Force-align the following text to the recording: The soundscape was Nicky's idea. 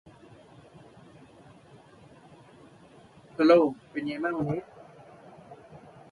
The 3.37 3.43
soundscape 3.43 3.75
was 3.93 4.03
Nicky's 4.03 4.25
idea. 4.25 4.63